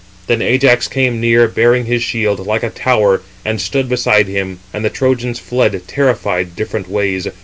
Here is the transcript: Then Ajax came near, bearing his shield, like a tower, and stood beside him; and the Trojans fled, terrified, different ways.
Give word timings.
Then 0.25 0.41
Ajax 0.41 0.87
came 0.87 1.21
near, 1.21 1.47
bearing 1.47 1.85
his 1.85 2.01
shield, 2.01 2.39
like 2.47 2.63
a 2.63 2.71
tower, 2.71 3.21
and 3.45 3.61
stood 3.61 3.87
beside 3.87 4.27
him; 4.27 4.57
and 4.73 4.83
the 4.83 4.89
Trojans 4.89 5.37
fled, 5.37 5.79
terrified, 5.87 6.55
different 6.55 6.89
ways. 6.89 7.27